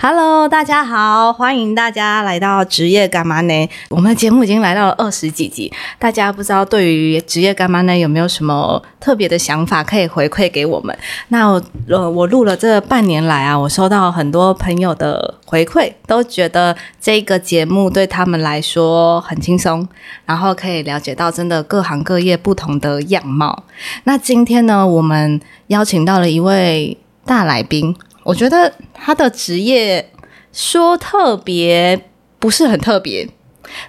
[0.00, 3.70] Hello，大家好，欢迎大家来到职业干嘛呢？
[3.88, 10.96] 我们的节目已经来到了二十几集，大家不知道对于职业干嘛呢有没有什么特别的想法可以回馈给我们？
[11.28, 11.48] 那
[11.88, 19.86] 呃，我录了这半年来啊，我收到很多朋友的回馈，都觉得这个节目对他们来说很轻松，
[20.26, 23.62] 然后可以了解到真的各行各业不同的样貌。
[24.02, 27.94] 那今天呢，我们邀请到了一位大来宾。
[28.24, 30.10] 我觉得他的职业
[30.52, 33.28] 说特别不是很特别，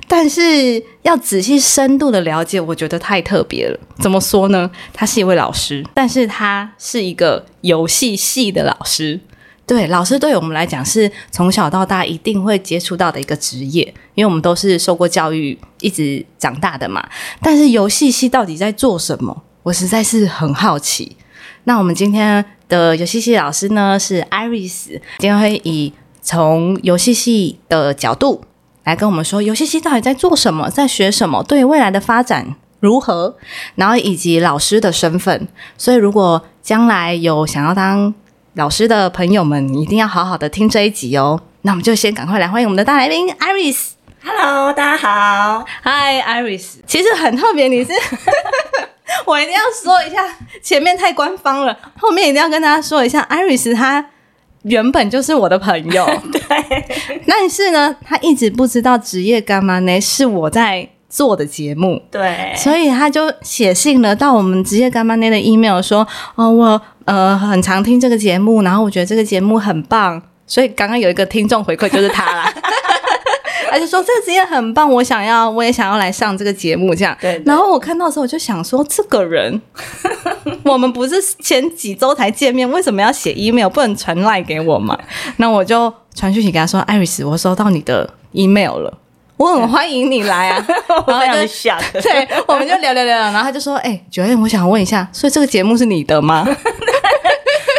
[0.08, 3.80] 但是要仔细深度的了解，我觉得太特别了。
[4.00, 4.70] 怎么说呢？
[4.94, 9.20] 他是一位老师，但是他是一个游戏系的老师。
[9.66, 13.84] 对，老师对我们来讲是从小到大一定会接触到的一个职业，
[14.16, 17.04] 因为我们都是受过教育一直长大的嘛。
[17.42, 19.44] 但是游戏系到底在做什么？
[19.64, 21.16] 我实在是很好奇。
[21.64, 22.44] 那我们今天。
[22.68, 28.44] 的游戏系老师呢是 Iris，今天会以从游戏系的角度
[28.84, 33.38] 来跟我们说，游戏系到底在做什么，在学什么，对未来的发展如何，
[33.76, 35.48] 然后以及老师的身份。
[35.78, 38.14] 所以，如果将来有想要当
[38.54, 41.42] 老师的朋友们，一定要好好的听这一集哦。
[41.62, 43.92] 那我们就先赶快来欢迎我们的大来宾 Iris。
[44.24, 46.78] Hello，大家好，Hi Iris。
[46.88, 47.92] 其实很特别，你是。
[49.26, 50.24] 我一定要说一下，
[50.62, 54.06] 前面太官方了，后面一定要跟大家说一下艾瑞斯他
[54.64, 60.02] 原本就是我的朋友， 对，但是呢，他一直不知道职业干嘛呢？
[60.02, 72.52] 是我在做的节目，对，所以他就写信了到我们职业干妈呢的 email 说，哦，我呃很常听这个节目，然后我觉得这个节目很棒，所以刚刚有一个听众回馈就是他啦。
[73.70, 77.18] 他就说这个职业很棒，我想要，我也想要来上这个节目，这样。
[77.20, 77.42] 对。
[77.46, 79.62] 然后我看到的时候，我就想说，这个人，
[80.64, 84.98] 我们不是前几周才见面，为什么要写 email，不能传赖给我嘛？
[85.38, 88.98] 那我就传讯息给他说：“艾瑞斯，我收到你的 email 了，
[89.38, 90.66] 我很欢迎你来啊。
[91.08, 96.48] ”然后就想， 对，我们就聊聊聊，然后他就说：“哎，九月，我想问一下，所以这个节目是你的吗？”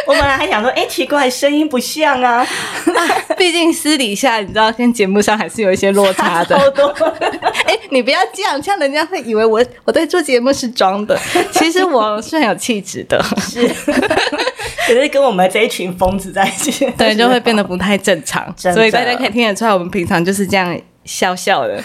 [0.07, 2.47] 我本来还想说，哎，奇怪，声音不像啊。
[3.37, 6.55] 毕竟私底下，你知道，跟节目上还是有一些落差的。
[7.67, 11.19] 哎，你不要这样，这样人家会以为我我在做节目是装的。
[11.51, 13.67] 其实我是很有气质的，是。
[14.87, 18.53] 可是跟我们这一群疯子在一起，对，就会变得不太正常。
[18.57, 21.83] 所以大家可以听得出来，我们平常就是这样笑笑的。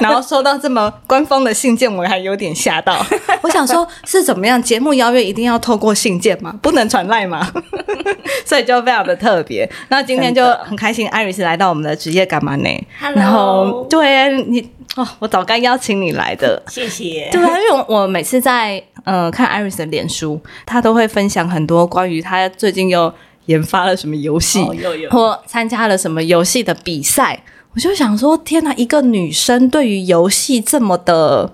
[0.00, 3.04] 然后收到这么官方的信件，我还有点吓到。
[3.42, 4.60] 我想说，是怎么样？
[4.62, 6.54] 节目邀约一定要透过信件吗？
[6.62, 7.50] 不能传赖吗？
[8.44, 9.70] 所以就非常的特别。
[9.88, 16.62] 那今天就很开心，艾瑞斯来到我们的职业干嘛呢然后对你哦，我早该邀请你来的。
[16.68, 17.28] 谢谢。
[17.30, 23.12] 对啊，因为我每次在呃看艾瑞斯的脸书，他都会分享很多关于他最近又
[23.46, 24.64] 研发了什么游戏，
[25.10, 27.42] 或参加了什么游戏的比赛。
[27.74, 28.74] 我就想说，天哪！
[28.74, 31.52] 一个女生对于游戏这么的，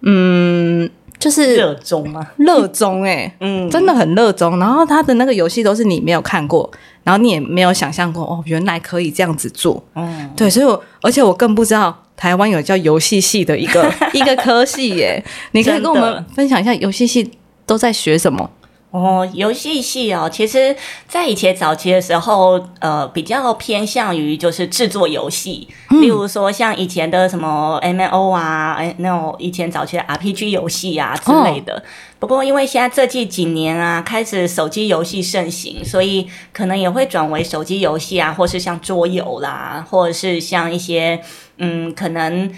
[0.00, 0.88] 嗯，
[1.18, 2.26] 就是热衷吗？
[2.36, 4.58] 热衷哎，嗯，真的很热衷。
[4.58, 6.70] 然后她的那个游戏都是你没有看过，
[7.02, 9.82] 然后你也没有想象过哦，原来可以这样子做。
[9.94, 15.22] 嗯，对，所以，我而且我更不知道台湾有叫游戏系的一个 一个科系耶。
[15.52, 17.30] 你可以跟我们分享一下游戏系
[17.66, 18.50] 都在学什么？
[18.94, 20.76] 哦，游戏系哦，其实，
[21.08, 25.66] 在以前早期的时候，呃，比较偏向于就是制作游戏，
[26.00, 31.82] 例如说像以前的什么 M O 啊，哎，那种以前早期的 R P G 游戏啊之类的。
[32.20, 41.20] 不过，因为现在这近几年啊，开始手机游戏盛行，所以可能也会转为手机游戏啊，或是像桌游啦，或者是像一些
[41.58, 42.48] 嗯，可能。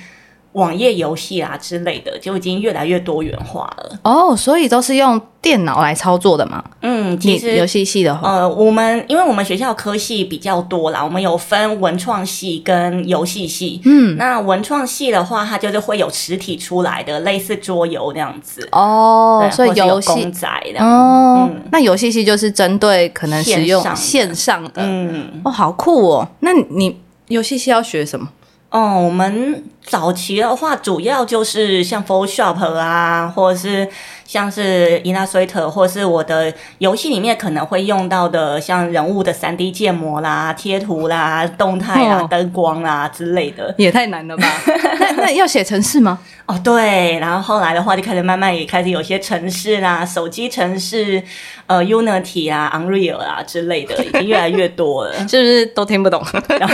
[0.57, 3.99] 网页游戏啊之类的，就已经越来越多元化了。
[4.03, 6.65] 哦，所以都是用电脑来操作的嘛？
[6.81, 13.83] 嗯，其实游戏系的话，呃，我们因为我们学校科系比较多啦，我们有分文创系跟游戏系。
[13.85, 18.67] 嗯，那文创系的话，它就是会有实体出来的，类似桌游那样子。
[18.73, 20.83] 哦，所以游戏公仔的。
[20.83, 24.73] 哦，那游戏系就是针对可能使用线上的。
[24.77, 26.29] 嗯，哦，好酷哦！
[26.41, 26.99] 那你
[27.29, 28.27] 游戏系要学什么？
[28.71, 33.89] 哦，我们早期的话，主要就是像 Photoshop 啊，或者是
[34.27, 43.75] 像是 Illustrator，或者是我的游戏里面可能会用到的，像人物的三 D 建模啦、贴图啦、动态啊、哦灯光啦之类的。
[43.79, 44.47] 也太难了吧？
[44.99, 46.19] 那那要写程式吗？
[46.47, 51.21] 哦，对，然后后来的话就开始慢慢也开始有些城市啦，手机城市，
[51.67, 55.13] 呃，Unity 啊、Unreal 啊之类的，已经越来越多了。
[55.29, 56.25] 是不是都听不懂？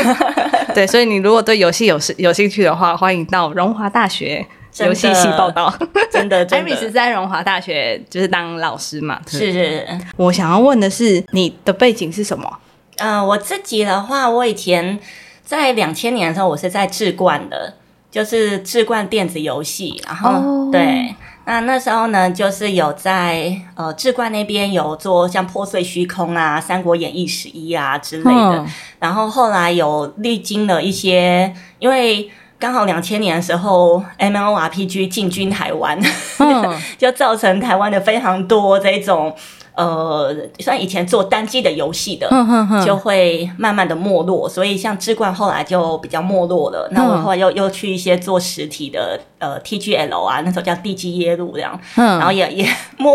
[0.75, 4.47] 对，所以你如果对游戏有兴有兴趣的话，欢迎到荣华大学
[4.79, 5.75] 游戏系报道。
[6.09, 9.21] 真的， 艾真米斯在荣华大学就是当老师嘛。
[9.27, 9.85] 是是。
[10.17, 12.61] 我想要问的是，你的背景是什么？
[12.99, 15.01] 呃，我自己的话，我以前
[15.45, 17.75] 在两千年的时候，我是在智冠的，
[18.09, 21.13] 就是智冠电子游戏，然后、哦对。
[21.45, 28.67] 那那时候呢，就是有在呃智冠那边有做像破碎虚空啊、三国演义十一啊之类的，嗯
[29.01, 32.31] 然后后来有历经了一些，因为
[32.63, 35.99] 刚好两千年的时候，MMORPG 进军台湾，
[36.39, 39.35] 嗯 就造成台湾的非常多这种
[39.75, 42.29] 呃，像以前做单机的游戏的，
[42.87, 46.87] 就会慢慢的没落，所以像志冠后来就比较没落了。
[46.93, 52.65] 那我后来又又去一些做实体的呃 TGL 啊，那时候叫 D G 耶路这样，然后嗯，也也
[52.97, 53.07] 没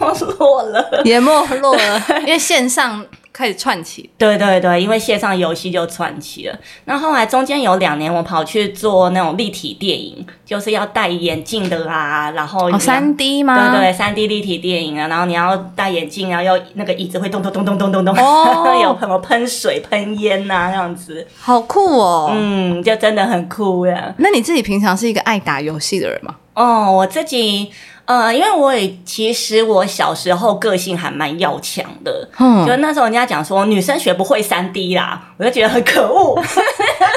[0.00, 1.02] 没落了。
[1.04, 1.30] 也没
[1.60, 3.04] 落了， 因为线上
[3.38, 4.10] 开始串起。
[4.18, 6.58] 对对对，因为线上游戏就串起了。
[6.86, 13.70] 那后来中间有两年，我跑去做那种立体电影，就是要戴眼镜的啦，然后三 D 吗？
[13.70, 22.32] 对对，三 D 立体电影啊，然后你要戴眼镜，然后要那个椅子会咚咚咚咚咚咚咚，哦 有什么喷水、喷烟呐、那样子，好酷哦。
[22.34, 24.12] 嗯，就真的很酷呀。
[24.18, 26.34] 那你自己平常是一个爱打游戏的人吗？
[26.54, 27.70] 哦，我自己
[28.08, 36.34] 呃，因为我也其实我小时候个性还蛮要强的，嗯就那时候人家讲说女生学不会三 D 啦，我就觉得很可恶，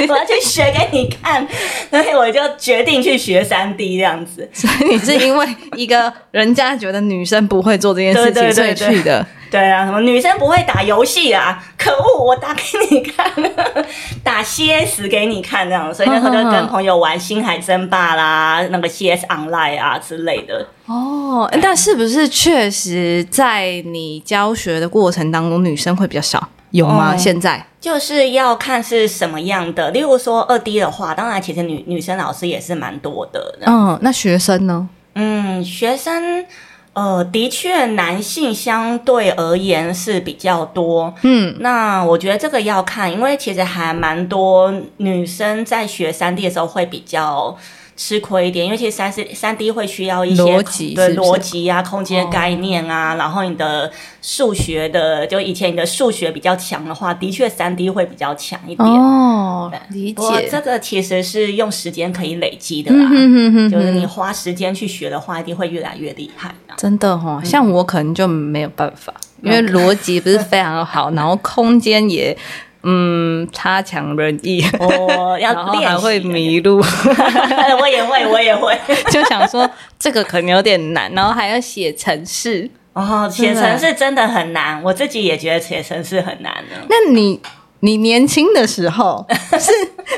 [0.09, 1.47] 我要去学给你看，
[1.89, 4.49] 所以我就决定去学三 D 这样子。
[4.51, 5.47] 所以你是因为
[5.77, 9.25] 一个人家觉得女生不会做这件事情， 所以去的。
[9.51, 11.61] 对啊，什么女生不会打游戏啊？
[11.77, 13.29] 可恶，我打给你看，
[14.23, 20.65] 打 CS 给你看这样，所以那时候就跟朋友玩星海争霸啦，那个 CS Online 啊之类的。
[20.85, 26.47] 哦，但是不是确实在你教学的过程当中，女生会比较少？
[26.71, 27.13] 有吗？
[27.13, 27.65] 哦现在？
[27.81, 33.57] 就是要看是什么样的，例如说二 D 的话，当然其实女女生老师也是蛮多的。
[33.65, 34.87] 嗯，那学生呢？
[35.15, 36.45] 嗯，学生
[36.93, 41.13] 呃，的确男性相对而言是比较多。
[41.21, 47.57] 嗯，那我觉得这个要看，因为其实还蛮多女生在学三 D 的时候会比较。
[48.03, 53.91] 吃亏一点，因为其实三 C 三 D 会需要一些逻辑对逻辑啊、空间概念啊，然后你的
[54.23, 58.89] 数学的，就以前你的数学比较强的话，的确三 D 会比较强一点。
[58.89, 60.49] 哦，理解。
[60.49, 66.73] 这个其实是用时间可以累积的啦，嗯哼哼哼就是你，花时间去学的话，一定会越来越厉害啊。
[66.75, 69.13] 真的哦，像我可能就没有办法，
[69.43, 72.35] 因为逻辑不是非常好， 然后空间也
[72.83, 76.77] 嗯差强人意，我，要 然后练还会迷路，
[77.79, 78.77] 我也会，我也会。
[79.11, 79.69] 就想说
[79.99, 82.69] 这个可能有点难，然后还要写程式。
[82.93, 86.75] 哦，写程式真的很难，我自己也觉得写程式很难的。
[86.89, 87.39] 那你
[87.79, 89.25] 你年轻的时候
[89.57, 89.71] 是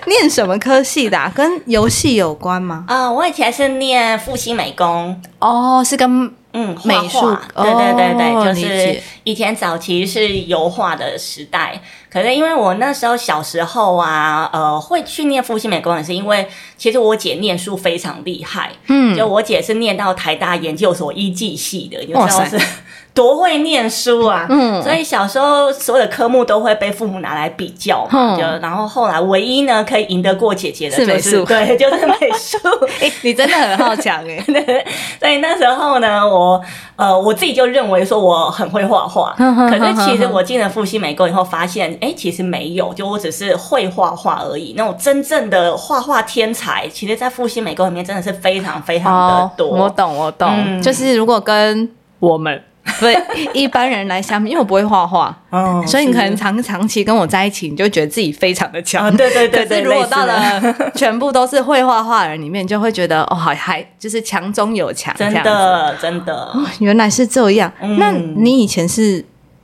[0.07, 1.31] 念什么科系的、啊？
[1.35, 2.85] 跟游戏有关吗？
[2.87, 11.81] 啊、我以前是念复兴美工，哦，是跟嗯，美术对对对对，哦就是以前早期是油画的时代，
[12.13, 19.17] 可是因为我那时候小时候啊，呃，会去念复兴美工，也是因为其实我姐念书非常厉害，嗯。
[19.17, 22.45] 就我姐是念到台大研究所医技系的，你就哇塞。
[22.45, 22.67] 知道是
[23.13, 24.81] 多会念书啊，嗯。
[24.81, 28.37] 所以小时候所有的科目都会被父母拿来比较嘛，嗯。
[28.37, 31.45] 就然后后来唯一呢可以赢得过姐姐的 就是美术。
[31.45, 32.57] 对，就是美术。
[33.01, 34.85] 哎、你真的很好强 哎、
[35.19, 36.59] 所以那时候呢，我
[36.95, 44.73] 呃我自己就认为说我很会画画，可是其实我进了复兴美工以后，发现哎、诶其实没有，就我只是会画画而已。
[44.75, 49.13] 那种真正的画画天才，其实在复兴美工里面真的是非常非常
[49.47, 49.67] 的多。
[49.75, 52.61] 哦我懂，我懂，嗯就是如果跟我们
[52.99, 53.17] 对
[53.53, 59.05] 一般人来相比，因为我不会画画，嗯所以你可能是长长期跟我在一起，你就觉得自己非常的强。
[59.05, 60.61] 啊，对对对对，可是如果到了
[60.93, 66.35] 全部都是会画画的人里面，就会觉得哦，还还就是强中有强，真的真的。
[66.35, 67.71] 哦原来是这样。
[67.81, 69.23] 嗯那你以前是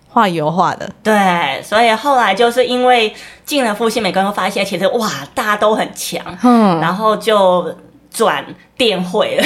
[0.10, 0.90] 画油画的？
[1.04, 3.14] 对，所以后来就是因为
[3.46, 7.74] 进了复兴美工，后发现其实哇，大家都很强，嗯，然后就
[8.12, 8.44] 转
[8.76, 9.44] 电绘了，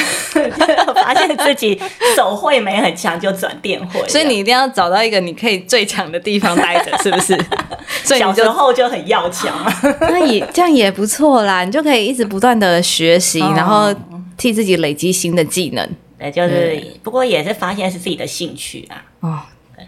[0.96, 1.80] 发现自己
[2.16, 4.08] 手绘没很强，就转电绘。
[4.08, 7.38] 所以你一定要找到一个你可以最强的地方待着，是不是？
[8.04, 9.54] 所以小时候就很要强。
[10.02, 13.94] 那也这样也不错啦，你就可以一直不断的学习，哦然后
[14.38, 15.88] 替自己累积新的技能。
[16.18, 19.04] 对，就是不过也是发现是自己的兴趣啊。
[19.20, 19.40] 哦，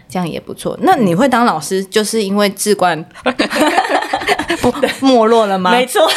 [0.08, 0.76] 这样也不错。
[0.82, 3.04] 那你会当老师，就是因为志冠
[4.60, 5.70] 不没落了吗？
[5.76, 6.08] 没错，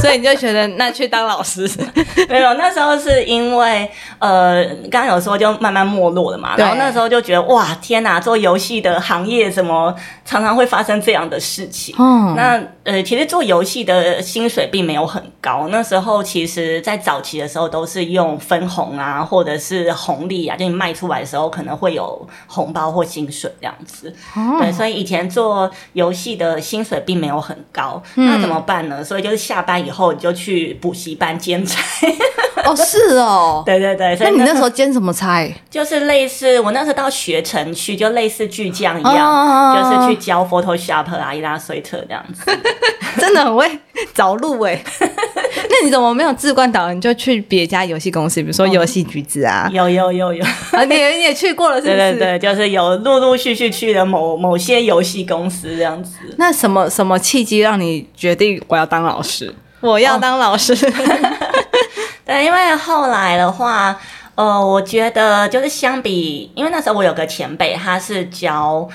[0.00, 1.68] 所以你就觉得那去当老师，
[2.28, 11.94] 没有，那时候是因为呃，刚刚有说就慢慢没落了嘛，对然后那时候就觉得哇，天哪，做游戏的行业怎么常常会发生这样的事情？
[11.98, 24.14] 哦那呃，其实做游戏的薪水并没有很高，那时候其实在早期的时候都是用分红啊，或者是红利啊，就你卖出来的时候可能会有红包或薪水这样子。
[24.58, 29.04] 对，所以以前做游戏的薪水并没有很高，那怎么办呢？
[29.04, 31.82] 所以就是下班以后你就去补习班兼差。
[32.64, 33.62] 哦，是哦。
[33.64, 35.50] 对对对，所以那你那时候兼什么差？
[35.70, 42.42] 就是类似我那时候到学城去，就类似巨匠一样，哦就是去教 Photoshop 啊、Illustrator 这样子。
[43.18, 43.66] 真的很会
[44.14, 44.80] 找路哎。
[45.00, 49.68] 那你怎么没有志冠导，你就去别家游戏公司，比如说游戏橘子啊？
[49.72, 51.96] 有有有有，啊，你也你也去过了，是不是？
[51.96, 56.12] 对对对，就是有陆陆续续去了某某些游戏公司这样子。
[56.36, 59.52] 那什么什么契机让你决定我要当老师？
[59.80, 60.74] 我要当老师。
[62.24, 63.98] 对，因为后来的话，
[64.34, 68.88] 呃，我觉得就是相比，因为那时候我有个前辈，他是教。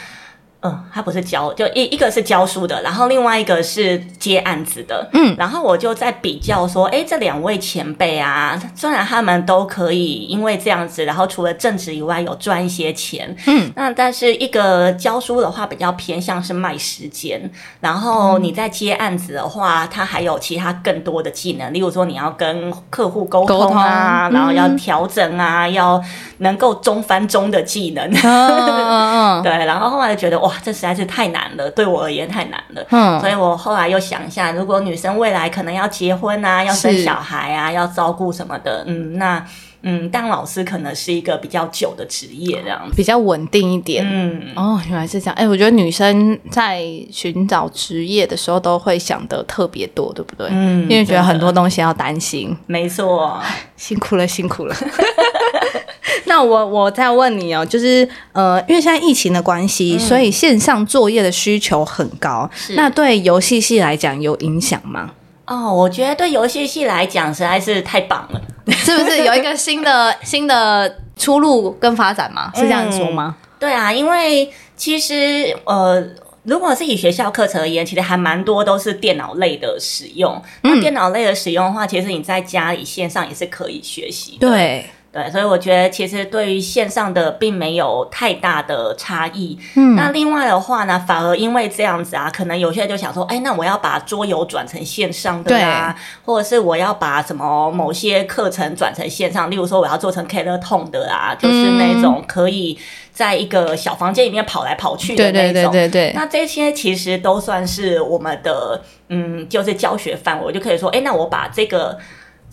[0.65, 24.35] 嗯，他不是教，就一一个是教书的，然后另外一个是接案子的，嗯，然后我就在比较说，哎，这两位前辈啊，虽然他们都可以因为这样子，然后除了正职以外有赚一些钱，嗯，那但是一个教书的话比较偏向是卖时间，然后你在接案子的话，他还有其他更多的技能，例如说你要跟客户沟沟通啊，通。
[24.35, 26.01] 然后要调整啊，要
[26.39, 28.09] 能够中翻中的技能，
[29.43, 32.85] 对，然后后来觉得哇，这实在是太难了，对我而言太难了。
[32.91, 39.45] 嗯所以我后来又想一下，如果女生未来可能要结婚啊，要生小孩啊，要照顾什么的，嗯，那
[39.87, 42.95] 嗯，当老师可能是一个比较久的职业这样子。
[42.95, 44.03] 比较稳定一点。
[44.03, 45.35] 嗯，哦，原来是这样。
[45.35, 46.81] 哎，我觉得女生在
[47.11, 50.47] 寻找职业的时候都会想的特别多，对不对？
[50.49, 52.57] 嗯因为觉得很多东西要担心。
[52.65, 53.39] 没错。
[53.77, 54.75] 辛苦了，辛苦了。
[56.25, 62.49] 那我我再问你哦，就是呃，因为现在疫情的关系，所以线上作业的需求很高。
[62.69, 65.11] 那对游戏系来讲有影响吗？
[65.45, 68.41] 哦，我觉得对游戏系来讲实在是太棒了。
[68.73, 72.51] 是不是有一个新的 新的出路跟发展吗？
[72.55, 73.35] 是这样说吗？
[73.59, 76.03] 对啊，因为其实呃，
[76.43, 80.41] 如果是以学校课程而言，其实还蛮多都是电脑类的使用。
[80.63, 84.49] 那电脑类的使用的话，其实你在家里线上也是可以学习的。
[84.49, 89.57] 对，对，所以我觉得其实对于线上的并没有太大的差异。
[89.75, 95.95] 嗯，那另外的话呢，反而因为这样子啊，可能有些人就想说，哎，那我要把桌游转成线上的啊，
[96.25, 102.77] 或者是我要把什么某些课程转成线上，例如说我要做成 k e l e r t o n 的啊，就是那种可以
[103.13, 105.71] 在一个小房间里面跑来跑去的那种。
[105.71, 106.11] 对对对对。
[106.13, 111.97] 那这些其实都算是我们的，嗯，就是教学范围，我就可以说，哎，那我把这个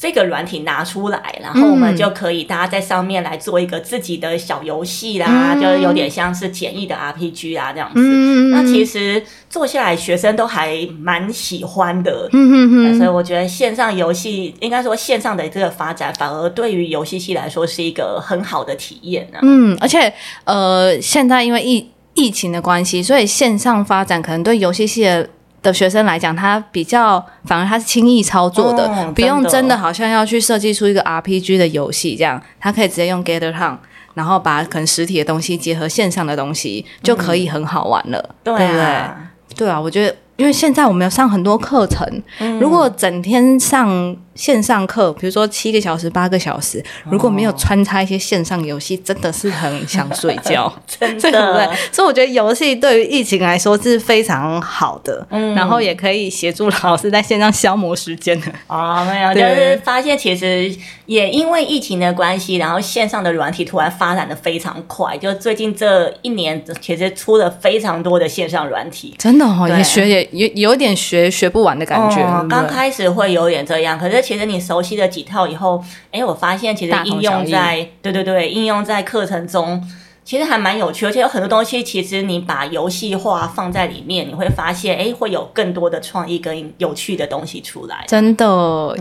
[0.02, 8.00] 这个软体拿出来，然后我们就可以大家在上面来做一个自己的小游戏啦，就是有点像是简易的 RPG 啊这样子。
[8.02, 12.28] 嗯那其实做下来，学生都还蛮喜欢的。
[12.32, 25.28] 嗯哼哼，所以我觉得线上游戏，应该说线上的这个发展，反而对于游戏系来说是一个很好的体验呢、嗯，而且呃，现在因为疫疫情的关系，所以线上发展可能对游戏系的。
[25.62, 33.76] 的学生来讲，他比较反而他是轻易操作的，哦不用真的好像要去设计出一个 RPG 的游戏这样，他可以直接用 Gather Town，
[34.14, 38.82] 然后把可能实体的东西结合线上的东西，就可以很好玩了，对对不对？
[38.82, 39.16] 啊，
[39.56, 42.06] 对啊，我觉得，因为现在我们有上很多课程，
[42.40, 42.58] 嗯。
[42.58, 51.72] 如果整天上线上课，比如说七个小时、八个小时，如果没有穿插一些线上游戏，真的是很想睡觉， 真对不对的。？
[51.92, 58.46] 所以我觉得游戏对于疫情来说是非常好的，嗯然后也可以协助老师在线上消磨时间的。
[58.66, 60.74] 哦，没有，就是发现其实
[61.06, 69.14] 也因为疫情的关系，然后线上的软体突然发展的非常快，就最近这一年其实出了非常多的线上软体。
[69.18, 72.16] 真的哦，也学也有有点学学不完的感觉。
[72.48, 79.82] 刚开始会有点这样，可是其实你熟悉了几套以后，哎，我发现其实应用在对对对，应用在课程中。
[80.24, 88.04] 其实还蛮有趣，而且有很多东西，其实你把游戏化放在里面，你会发现，哎，会有更多的创意跟有趣的东西出来。
[88.06, 88.46] 真的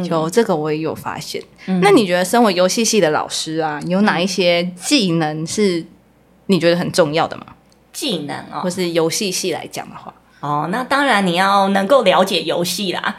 [0.10, 1.40] 有、这个，我也有发现。
[1.80, 5.86] 那你觉得身为游戏系的老师啊，有哪一些技能是
[6.48, 7.46] 你觉得很重要的吗？
[7.94, 10.12] 技能哦或，是游戏系来讲的话，
[10.42, 13.16] 哦，那当然你要能够了解游戏啦，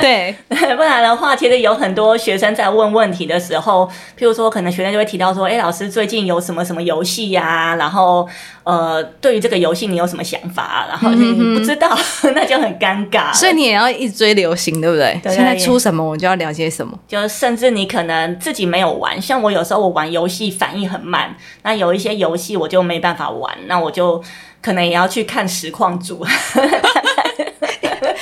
[0.00, 3.84] 对， 不然的话，其实有很多学生在问问题的时候，
[4.16, 7.74] 譬如说，可能学生就会提到说，哎，老师最近有什么什么游戏呀？
[7.74, 8.28] 然后，
[8.62, 10.86] 呃，对于这个游戏你有什么想法？
[10.88, 11.98] 然后你不知道，
[12.32, 13.34] 那就很尴尬。
[13.34, 15.20] 所以你也要一直追流行，对不对？
[15.24, 16.96] 现在出什么，我就要了解什么。
[17.08, 21.34] 就甚至你可能自己没有玩，像我有时候我玩游戏反应很慢，
[21.64, 24.22] 那有一些游戏我就没办法玩，那我就
[24.60, 26.24] 可能也要去看实况组。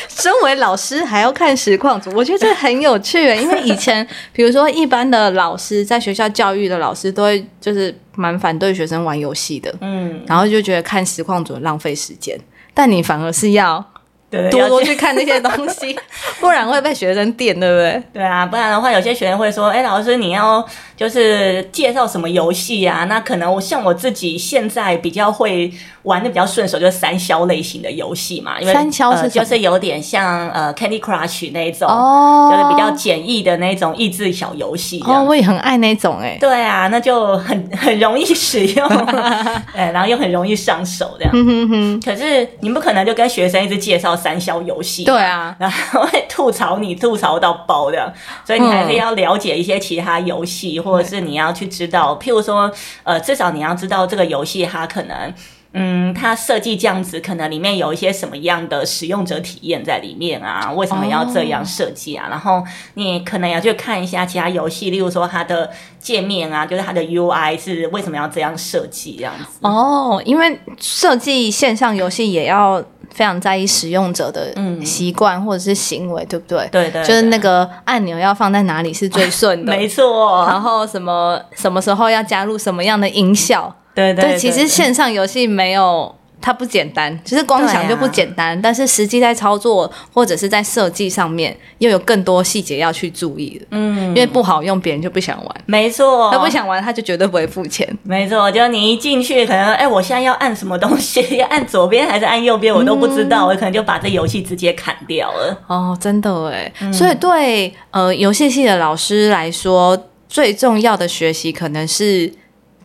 [0.08, 3.18] 身为老师还要看实况组，我觉得这很有趣。
[3.36, 12.36] 因为以前，比如说一般的老师在学校教育的老师，都会就是蛮反对学生玩游戏的，嗯，然后就觉得看实况组浪费时间。
[12.74, 13.84] 但你反而是要。
[14.30, 15.98] 多多去看那些东西，
[16.38, 18.02] 不然会被学生电，对不对？
[18.12, 20.62] 对啊，不然的话，有些学生会说：“哎，老师，你要
[20.96, 23.04] 就是介绍什么游戏啊？
[23.08, 28.60] 那可能我像我自己现在比较会玩的比较顺手，就是三消类型的游戏嘛。
[28.60, 35.02] 因为三消是就是有点像呃 Candy Crush 那种，哦，就是比较简易的那种益智小游戏。
[35.06, 36.36] 哦，我也很爱那种哎。
[36.38, 38.86] 对啊，那就很很容易使用，
[39.74, 42.00] 哎，然后又很容易上手这样。
[42.04, 44.17] 可是你不可能就跟学生一直介绍。
[44.18, 48.12] 三消游戏，对啊，然后会吐槽你吐槽到爆的，
[48.44, 52.70] 所以你还是要了解一些其他游戏，或者是你要去知道，譬如说，
[53.04, 55.32] 呃，至少你要知道这个游戏它可能。
[55.72, 60.72] 嗯，它设计这样子，可能里面有一些什么样的使用者体验在里面啊？
[60.72, 62.26] 为什么要这样设计啊？
[62.30, 69.58] 然后你可能要去看一下其他游戏，例如说它的界面啊，就是它的 UI 是为什么要这样设计这样子？
[69.60, 76.66] 哦，因为设计线上游戏也要非常在意使用者的习惯或者是行为，对不对？
[76.72, 80.46] 对对，就是那个按钮要放在哪里是最顺的， 没错。
[80.46, 83.74] 然后什么什么时候要加入什么样的音效？
[83.98, 93.66] 对对，其实线上游戏没有它不简单，其实光想就不简单，但是实际在操作或者是在设计上面又有更多细节要去注意的。
[93.72, 95.56] 嗯，因为不好用，别人就不想玩。
[95.66, 97.84] 没错，他不想玩，他就绝对不会付钱。
[98.04, 105.58] 没错，就你一进去，可能哎，我现在要按什么东西， 要按左边还是按右边，我都不知道，我可能就把这游戏直接砍掉了。
[105.66, 112.32] 哦，真的哎，所以对呃游戏系的老师来说，最重要的学习可能是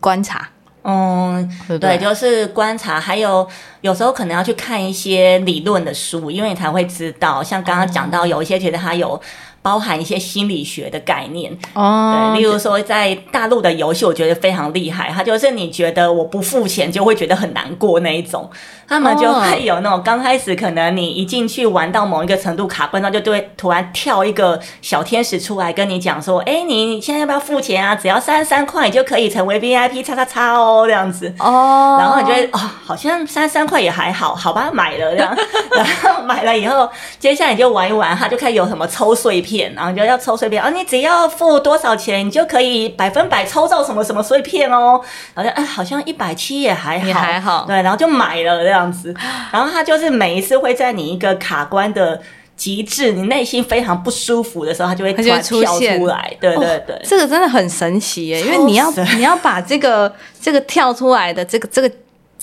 [0.00, 0.50] 观察。
[0.84, 1.48] 嗯，
[1.80, 3.48] 对，就是观察，还有
[3.84, 9.20] 有时候可能要去看一些理论的书，因为你才会知道，像刚刚讲到有一些觉得它有。
[9.64, 15.10] 包含一些心理学的概念哦，对，例如说在大陆的游戏，我觉得非常厉害。
[15.10, 18.50] 它就是你觉得我不付钱就会觉得很难过那一种，
[18.86, 27.94] 他们就会有那种刚开始可能你一进去玩到某一个程度卡关，那就会突然跳一个小天使出来跟你讲说：“哎，你现在要不要付钱啊？
[27.94, 35.36] 只要三十三块，你就可以成为 VIP 叉叉叉哦，这样子哦。”然后你觉得哦，好像三十三块也还好，好吧，买了这样。
[35.76, 39.72] 然后买了以后，接下来你就玩一玩，它就开始有什么抽碎片。
[39.74, 40.70] 然后就要抽碎片啊！
[40.70, 45.00] 你只要付多少钱，你就可以百分百抽到什么什么碎片哦。
[45.34, 47.64] 好像哎，好像一百七也还好，还好。
[47.66, 49.14] 对，然后就买了这样子。
[49.52, 52.20] 然后他就是每一次会在你一个卡关的
[52.56, 56.36] 极致，你内心非常不舒服的时候，他就会突然跳出来。
[56.40, 58.40] 对对对，这个真的很神奇耶！
[58.40, 61.90] 因为你要你要把这个这个跳出来的这个这个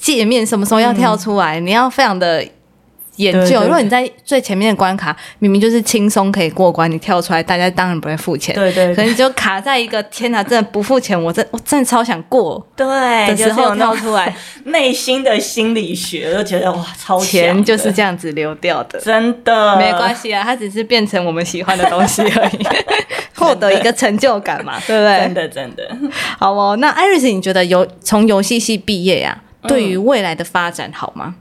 [0.01, 2.43] 界面什么时候要跳出来，你要非常的。
[3.17, 8.55] 研究，如果你在最前面的关卡明明就是轻松可以过关，你跳出来，大家当然不会付钱。
[8.55, 12.65] 对对，可能就卡在一个天哪，真的不付钱，我真我真的超想过。
[12.75, 12.87] 对，
[13.27, 14.33] 的时候跳出来，
[14.63, 22.65] 内心的心理学就觉得哇，超钱就是这样子流掉的，真的没关系啊，它只是变成我们喜欢的东西而已，
[23.35, 25.19] 获得一个成就感嘛，对不对？
[25.19, 25.83] 真的真的。
[26.39, 29.37] 好哦，那艾瑞斯，你觉得游从游戏系毕业呀，
[29.67, 31.35] 对于未来的发展好吗？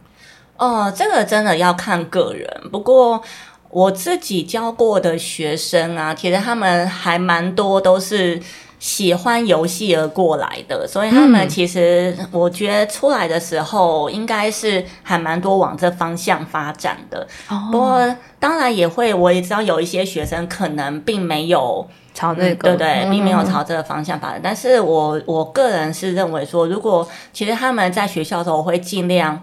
[0.56, 2.46] 哦，这个真的要看个人。
[2.70, 3.22] 不过
[3.70, 8.38] 我自己教过的学生啊，其实他们还蛮多都是
[8.80, 17.24] 喜欢游戏而过来的，所以他们其实我觉得出来的时候应该是还蛮多往这方向发展的。
[17.70, 24.40] 不过当然也会，我也知道有一些学生可能并没有朝那个，对对，并没有朝这个方向发展。
[24.42, 29.40] 但是我我个人是认为说，如果其实他们在学校的时候，我会尽量。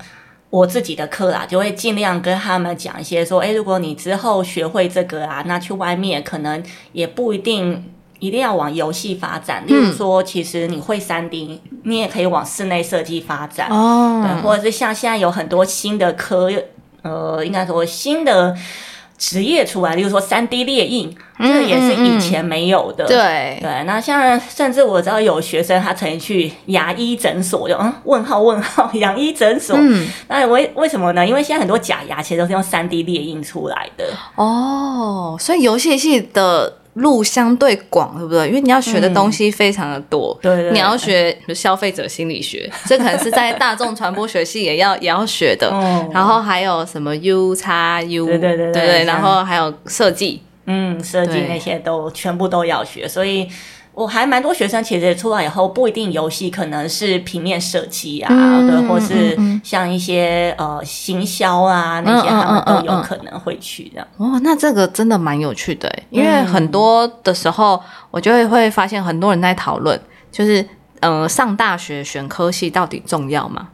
[0.50, 7.84] 我自己的课啦，就会尽量跟他们讲一些说，哎，如果你之后学会这个啊，那去外面可能也不一定
[8.20, 9.64] 一定要往游戏发展。
[9.68, 16.50] 例如说，其实你会三 D，你也可以往室内设计发展哦，对，或者是像现在有很多新的科，
[17.02, 18.56] 呃，应该说新的
[19.18, 23.06] 职业出来，例如说三 D 列印，这个也是以前没有的。
[23.08, 31.26] 对对，那像甚至我知道有学生他曾经去牙医诊所，就嗯问号问号 牙医诊所，嗯，那为为什么呢？
[31.26, 34.06] 因为现在很多假牙其实都是用三 D 列印出来的。
[34.36, 38.48] 哦，所以游戏系的路相对广，对不对？
[38.48, 45.70] 因为你要学的东西非常的多，对对你要学消费者心理学，这可能是在大众传播学系也要也要学的。
[45.74, 53.48] 嗯 然后还有什么 U 叉 U，对对对对对像然后还有设计，嗯，设计那些都全部都要学，所以
[53.98, 64.08] 我还蛮多学生其实出来以后不一定游戏，可能是平面设计啊，嗯对，或是像一些呃行销啊那些，他们都有可能会去的。
[64.18, 67.82] 哦，那这个真的蛮有趣的，因为嗯很多的时候，
[68.12, 70.00] 我就会会发现很多人在讨论，
[70.32, 70.64] 就是
[71.00, 73.70] 呃，上大学选科系到底重要吗？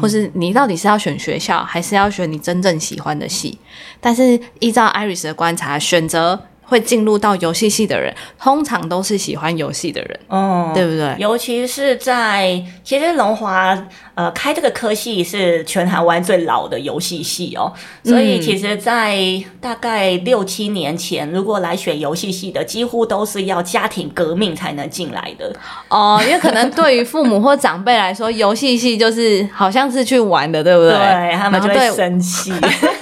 [0.00, 3.58] 或是你到底是要选学校，还是要选你真正喜欢的系？
[4.00, 6.40] 但是依照 Iris 的观察，选择
[6.70, 11.16] 会进入到游戏系的人，通常都是喜欢游戏的人，嗯，对不对？
[11.18, 13.76] 尤其是在其实龙华
[14.14, 17.72] 呃开这个科系是全台湾最老的游戏系哦，
[18.04, 19.18] 所以其实，在
[19.60, 25.52] 大概六七年前，如果来选游戏系的，几乎都是要家庭革命才能进来的。
[25.88, 30.92] 哦，因为可能对于父母或长辈来说， 游戏系就是好像是去玩的，对不对？
[30.96, 32.52] 对他们就会生气。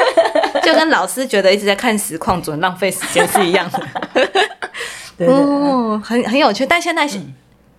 [0.69, 3.79] 就跟老师觉得一直在看实况准浪费时间是一样的。
[5.17, 6.67] 对对对哦，很很有趣。
[6.67, 7.19] 但现在是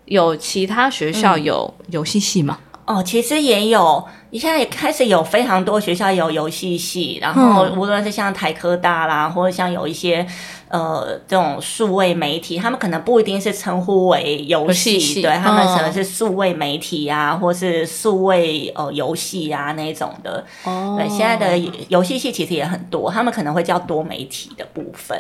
[0.06, 2.58] 有其他学校有游戏系吗？
[2.86, 4.04] 哦，其实也有，
[4.38, 10.26] 现在也开始有非常多学校有游戏系，然后嗯无论是像台科大啦，或者像有一些
[10.68, 20.46] 呃这种数位媒体，他们可能不一定是称呼为游戏，对他们嗯可能是数位媒体啊，或是数位呃游戏啊那种的。
[20.64, 25.20] 哦对，现在的游戏系其实也很多，他们可能会叫多媒体的部分。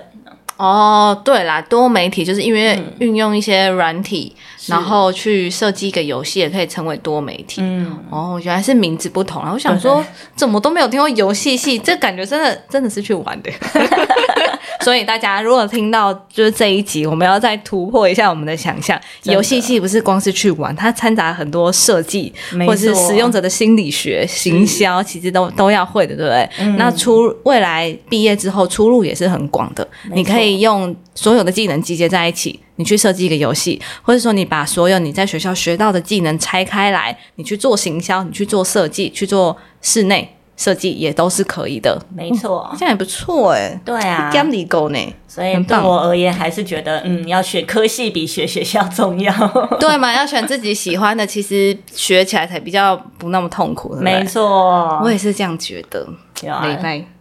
[0.57, 7.61] 哦，对啦，多媒体就是因为嗯运用一些软体，然后去设计一个游戏，也可以称为多媒体。
[7.63, 9.51] 嗯，哦，原来是名字不同啊！
[9.53, 13.49] 我想说，怎么都没有听过游戏系，这感觉真的真的是去玩的。
[14.81, 22.33] 所以大家如果听到就是这一集，我们要再突破一下我们的想象，游戏系不是光是去玩，它掺杂很多设计
[22.65, 26.49] 或者是使用者的心理学、行销，其实都都要会的，对不对？
[26.59, 26.77] 嗯。
[26.77, 32.59] 那出未来毕业之后出路也是很广的，你可以用所有的技能集结在一起。
[32.75, 41.97] 你去设计一个游戏，或者说你把所有你在学校学到的技能拆开来，你去做行销，你去做设计，去做室内设计，也都是可以的。
[42.13, 45.15] 没错，这样也不错哎、对啊，干理狗呢？
[45.25, 49.33] 所以对我而言，还是觉得嗯，要选科系比学学校重要。
[49.79, 50.13] 对嘛？
[50.13, 53.95] 要选自己喜欢的，其实学起来才比较不那么痛苦。
[53.95, 56.05] 对不对没，错，我也是这样觉得。
[56.41, 56.65] 有啊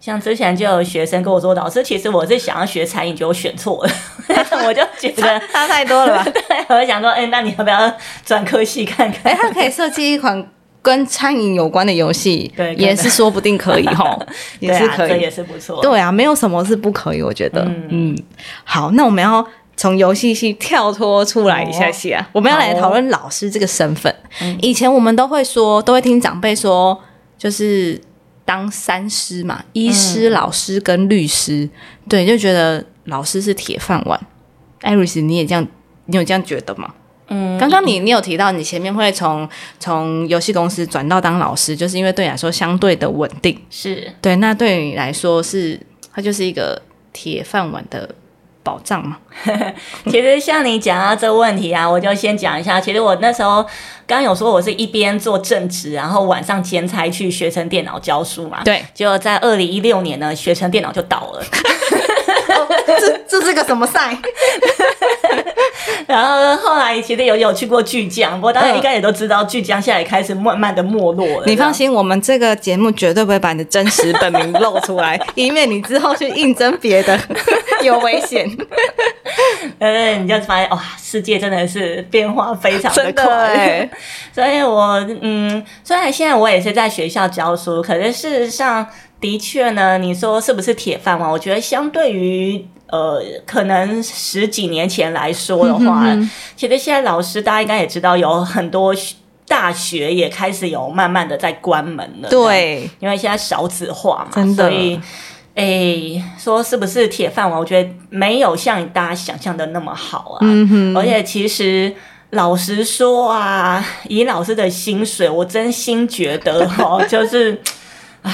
[0.01, 3.91] 像之前就有学生跟我说，老师，其实我是想要学餐饮，结果选错了，
[4.67, 6.25] 我就觉得，差太多了吧？
[6.33, 7.93] 对，我就想说，哎、那你要不要
[8.25, 9.33] 转科系看看？
[9.33, 10.45] 哎，他可以设计一款
[10.81, 14.19] 跟餐饮有关的游戏，对也是说不定可以哈，
[14.61, 15.31] 也是可以这也。
[15.31, 15.83] 是不错。
[15.83, 17.63] 对啊，没有什么是不可以，我觉得。
[17.91, 18.17] 嗯
[18.65, 24.15] 好，那我们要从游戏系跳脱出来一下下，我们要来讨论老师这个身份。
[24.61, 26.99] 以前我们都会说，都会听长辈说，
[27.37, 28.01] 就是
[28.45, 31.69] 当三师嘛，医师、老师跟律师，
[32.09, 34.19] 对，就觉得老师是铁饭碗。
[34.81, 35.67] 艾瑞斯，你也这样，
[36.07, 36.95] 你有这样觉得吗？
[37.29, 43.59] 嗯，刚刚你你有提到，你前面会从从游戏公司转到当老师，就是因为对你来说相对的稳定。
[43.71, 45.79] 是对，那对你来说是
[46.13, 46.81] 它就是一个
[47.13, 48.09] 铁饭碗的
[48.63, 49.19] 保障嘛？
[50.11, 52.81] 其实像你讲到这个问题啊，我就先讲一下。
[52.81, 53.63] 其实我那时候
[54.07, 58.63] 刚刚有说，我是一边做正职，然后晚上兼差去学成电脑教书嘛。
[58.65, 61.43] 对，结果在二零一六年呢，学成电脑就倒了。
[62.87, 64.17] 这这是个什么赛？
[66.07, 71.47] 然后后来其实有有去过巨匠，不过大家应该也都知道，巨匠现在也开始慢慢的没落了。
[71.47, 77.19] 你放心，我们这个节目绝对不会把你的真实本名露出来，以免你之后去应征别的
[77.83, 78.49] 有危险。
[79.79, 83.91] 呃，你就发现哇，世界真的是变化非常的快欸。
[84.33, 88.87] 所以我嗯，虽然现在我也是在学校教书，可是事实上
[89.21, 91.31] 的确呢，你说是不是铁饭碗？
[91.31, 96.05] 我觉得相对于呃，可能十几年前来说的话，
[96.57, 98.95] 其实现在老师大家应该也知道，有很多
[99.47, 102.29] 大学也开始有慢慢的在关门了。
[102.31, 104.99] 对，因为现在少子化嘛，真的所以，
[105.59, 107.59] 诶，说是不是铁饭碗？
[107.59, 110.39] 我觉得没有像大家想象的那么好啊。
[110.43, 111.93] 嗯哼，而且其实
[112.31, 117.61] 老实说啊，以老师的薪水，我真心觉得哦， 就是，
[118.23, 118.33] 唉，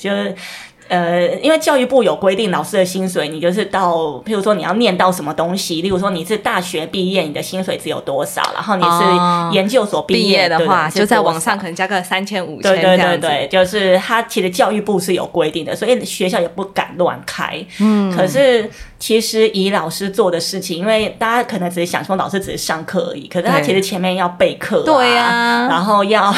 [0.00, 0.34] 就是。
[0.88, 3.94] 呃，因为教育部有规定，老师的薪水你就是到，
[4.24, 11.54] 譬如说你要念到什么东西，例如说你是大学毕业，你的薪水只有多少，然后你哦是研究所毕业的话，就在网网上。
[11.58, 17.64] 可能加个三千五千对对这样对，就是他其实教育部是有规定的，所以学校也不敢乱开。
[17.80, 25.66] 嗯，可是其实以老师做的事情，因为大家可能只是想说老师只是上课而已，可是他其实前面要备课、啊，对呀。
[25.68, 26.34] 然后要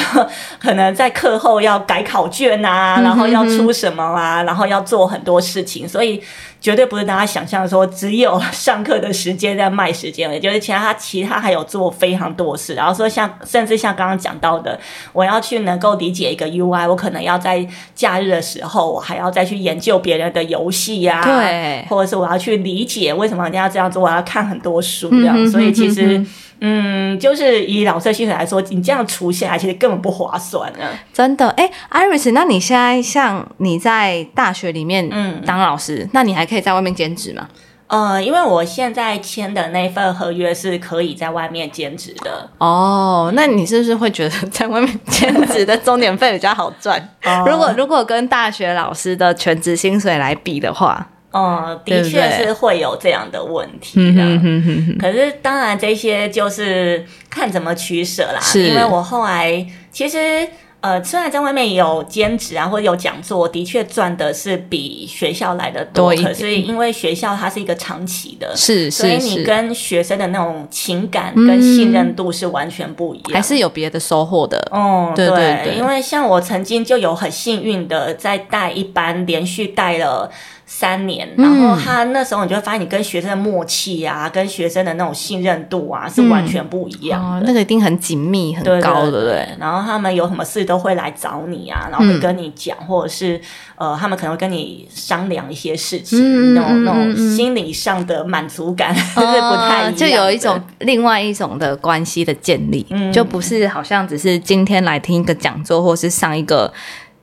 [0.58, 6.20] 可能在课后要改考卷啊，然后要出什么啊，然后要做很多事情，所以
[6.66, 14.76] 绝对不是大家想象说只有上课的时间在卖时间也，就是其他其他还有做非常多的事，然后说像甚至像刚刚讲到的，
[15.12, 26.20] 我要去能够理解一个 UI，我可能要在假日的时候，我还要再去研究别人的游戏呀，对或者是我要去理解为什么人家要这样做，我要看很多书这样，所以其实。
[26.60, 30.90] 嗯，就是以老师的薪水来说，你这样除下来，其实根本不划算啊。
[31.12, 37.48] 真的，哎，Iris，那你现在像你在大学里面嗯当老师，那你还可以在外面兼职吗？
[37.88, 42.50] 呃，因为我现在签的那份合约是可以在外面兼职的。
[42.58, 47.00] 哦，那你是不是会觉得在外面兼职的钟点费比较好赚？
[47.24, 54.98] 哦如果如果跟大学老师的全职薪水来比的话，嗯，的确是会有这样的问题嗯的。
[54.98, 58.40] 可是当然，这些就是看怎么取舍啦。
[58.40, 60.48] 是因为我后来其实
[60.80, 66.14] 呃，虽然在外面有兼职啊，或者有讲座，的确赚的是比学校来的多。
[66.16, 73.32] 可是因为学校它是一个长期的，是所以你跟学生的那种情感嗯跟信任度是完全不一样。
[73.34, 74.58] 还是有别的收获的。
[74.70, 80.30] 哦，对对对因为像我曾经就有很幸运的在带一班，连续带了
[80.66, 81.44] 三年，嗯。
[81.44, 87.46] 然后他那时候你就会发现，你跟学生的默契啊，跟学生的那种信任度啊，是完全不一样哦，的。
[87.46, 89.10] 那个一定很紧密、很对高，对。
[89.12, 89.48] 对不对？
[89.58, 93.40] 然后他们有什么事都会来找你啊，然后会跟你讲，或者是
[93.76, 103.12] 呃，他们可能会跟你商量一些事情，嗯那种那种心理上的满足感 是不太一样就有一种另外一种的关系的建立，嗯。
[103.12, 106.72] 就不是好像只是今天来听一个讲座，或是上一个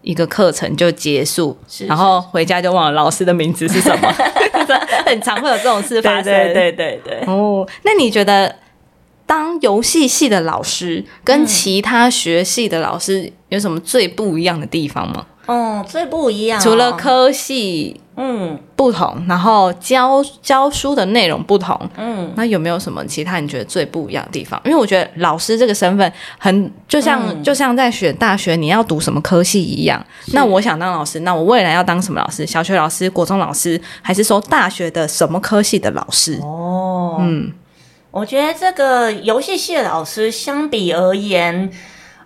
[0.03, 4.13] 一个课程就结束，是然后回家就忘了老师的名字是什么，
[5.05, 6.53] 很常会有这种事发对生。
[6.53, 7.23] 对对对对。
[7.27, 8.55] 哦，那你觉得
[9.25, 15.25] 当游戏系的老师跟其他学系的老师有什么最不一样的地方吗？
[15.45, 24.61] 哦，最不一样哦、除了科系嗯不同，然后教教书的内容不同，嗯，那有没有什么其他你觉得最不一样的地方？
[24.63, 30.01] 因为我觉得老师这个身份很，就像、嗯就像在选大学你要读什么科系一样。
[30.27, 32.45] 那我想当老师，那我未来要当什么老师？
[32.47, 36.39] 小学老师、国中老师，还是说大学的什么科系的老师？
[36.41, 37.51] 哦，嗯，
[38.11, 41.69] 我觉得这个游戏系的老师相比而言，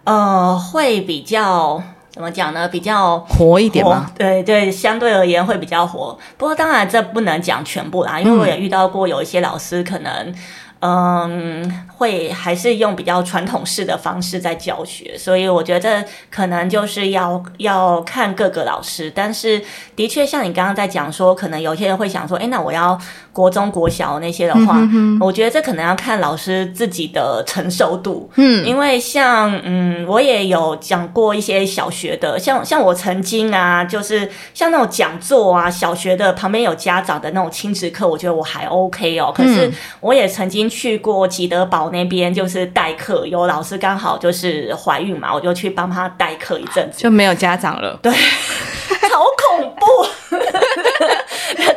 [0.03, 1.81] 呃，会比较
[2.17, 2.67] 怎么讲呢？
[2.67, 4.11] 比较活一点活吗？
[4.17, 6.17] 对对，相对而言会比较活。
[6.35, 10.33] 不过当然这不能讲全部啦，因为我也遇到过有一些老师可能。
[10.79, 19.59] 嗯，会还是用比较传统式的方式在教学，所以我觉得可能就是要要看各个老师，但是
[19.95, 22.95] 的确像你刚刚在讲说，可能有些人会想说，哎，那我要
[23.37, 24.79] 国中国小那些的话，
[25.21, 39.31] 我觉得这可能要看老师自己的承受度，嗯，因为像嗯，我也有讲过一些小学的，像像我曾经啊，就是像那种讲座啊，小学的旁边有家长的那种亲子课，我觉得我还 OK 哦。
[39.35, 47.99] 可是我也曾经去过吉德堡那边，就是代课，有老师刚好就是怀孕嘛，我就去帮他代课一阵子，就没有家长了。
[48.01, 49.23] 对，好
[49.59, 49.85] 恐怖，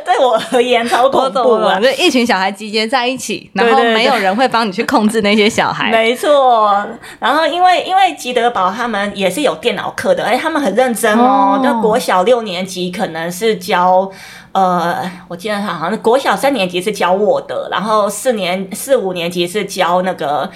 [0.03, 1.81] 对我而言超我恐怖了，！
[1.81, 5.89] 就一群小孩集结在一起，然后没有人会帮你去控制那些小孩。
[5.91, 6.85] 没错，
[7.19, 11.23] 然后因为因为吉德堡他们也是有电脑课的，哎，他们很认真哦。
[11.23, 14.09] 哦那、国小六年级可能是教，
[14.51, 20.49] 呃，我记得他好像国小三年级是教 Word，然后四年四五年级是教那个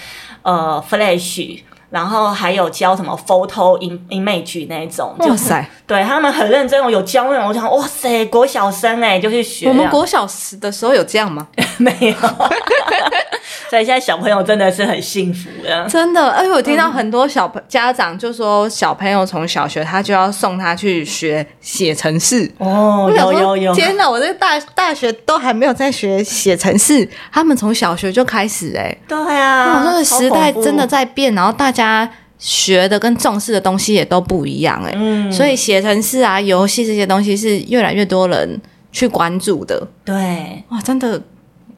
[0.43, 1.59] 呃 Flash。
[1.95, 11.47] 然后还有教什么 photo im- image 那种，就是哇塞，对他们很认真我，有教那种，我想哇塞，国小生哎就去学啊，我们国小时的时候有这样吗？
[11.79, 12.15] 没有，
[13.69, 15.87] 所以现在小朋友真的是很幸福的。
[15.87, 22.51] 真的，而且我听到很多小朋家长就说，小朋友从小学他就要送他去学写程式。
[22.57, 24.09] 哦，有有有，天哪！
[24.09, 38.59] 我这个大大学都还没有在学写程式，他们从小学就开始哎、对啊，哇，那个时代真的，在变，然后大家学的跟重视的东西也都不一样哎、嗯，所以写程式啊、游戏这些东西是越来越多人
[38.91, 39.87] 去关注的。
[40.03, 41.21] 对，哇，真的，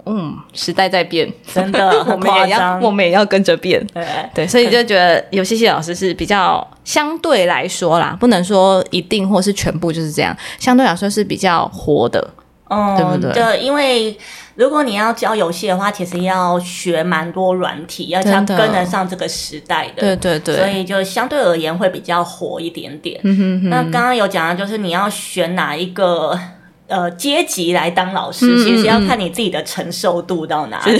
[0.09, 3.85] 嗯，时代在变，真的 我们也要，我们也要跟着变。
[3.93, 12.25] 对对，所以就觉得游戏系老师是比较相对来说啦，不能说一定或是全部就是这样，相对来说是比较活的，
[12.69, 13.31] 嗯，对不对？
[13.33, 14.17] 对，因为
[14.55, 23.19] 如果你要教游戏的话，其实要学蛮多软体，要要跟得上这个时代的，对对对，所以就相对而言会比较活一点点。
[23.23, 23.69] 嗯哼哼。
[23.69, 26.37] 那刚刚有讲的就是你要选哪一个。
[26.87, 30.97] 呃，阶级来当老师，其实要看你自己的承受度到哪里。